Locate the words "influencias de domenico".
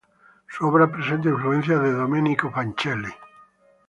1.29-2.49